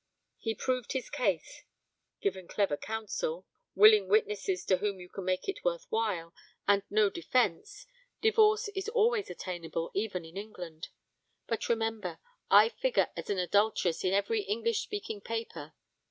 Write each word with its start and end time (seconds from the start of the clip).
He 0.39 0.55
proved 0.55 0.93
his 0.93 1.11
case; 1.11 1.61
given 2.21 2.47
clever 2.47 2.75
counsel, 2.75 3.45
willing 3.75 4.07
witnesses 4.07 4.65
to 4.65 4.77
whom 4.77 4.99
you 4.99 5.11
make 5.17 5.47
it 5.47 5.63
worth 5.63 5.85
while, 5.91 6.33
and 6.67 6.81
no 6.89 7.11
defence, 7.11 7.85
divorce 8.19 8.67
is 8.69 8.89
always 8.89 9.29
attainable 9.29 9.91
even 9.93 10.25
in 10.25 10.37
England. 10.37 10.87
But 11.45 11.69
remember: 11.69 12.17
I 12.49 12.69
figure 12.69 13.09
as 13.15 13.29
an 13.29 13.37
adulteress 13.37 14.03
in 14.03 14.11
every 14.11 14.41
English 14.41 14.79
speaking 14.81 15.21
paper. 15.21 15.75